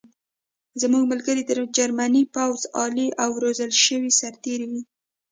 [0.81, 4.81] زموږ ملګري د جرمني پوځ عالي او روزل شوي سرتېري وو